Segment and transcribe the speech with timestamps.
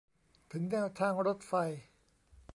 [0.51, 1.53] ถึงแนวทางรถไฟ